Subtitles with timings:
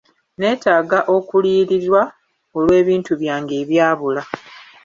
[0.39, 2.01] Neetaaga okuliyirirwa
[2.57, 4.23] olw'ebintu byange ebyabula.